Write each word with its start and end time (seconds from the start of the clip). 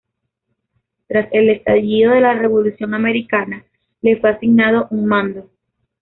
Tras 1.05 1.29
el 1.31 1.51
estallido 1.51 2.13
de 2.15 2.21
la 2.21 2.33
Revolución 2.33 2.95
americana, 2.95 3.63
le 4.01 4.17
fue 4.19 4.31
asignado 4.31 4.87
un 4.89 5.05
mando. 5.05 5.51